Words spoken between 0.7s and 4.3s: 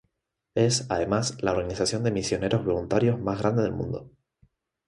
además, la organización de misioneros voluntarios más grande del mundo.